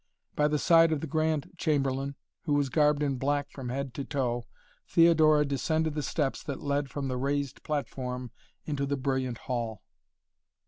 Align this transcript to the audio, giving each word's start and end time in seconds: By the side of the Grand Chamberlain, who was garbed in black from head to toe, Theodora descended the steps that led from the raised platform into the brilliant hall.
By 0.35 0.47
the 0.47 0.57
side 0.57 0.91
of 0.91 1.01
the 1.01 1.05
Grand 1.05 1.51
Chamberlain, 1.59 2.15
who 2.45 2.55
was 2.55 2.69
garbed 2.69 3.03
in 3.03 3.17
black 3.17 3.51
from 3.51 3.69
head 3.69 3.93
to 3.93 4.03
toe, 4.03 4.47
Theodora 4.87 5.45
descended 5.45 5.93
the 5.93 6.01
steps 6.01 6.41
that 6.41 6.63
led 6.63 6.89
from 6.89 7.07
the 7.07 7.17
raised 7.17 7.61
platform 7.61 8.31
into 8.65 8.87
the 8.87 8.97
brilliant 8.97 9.37
hall. 9.37 9.83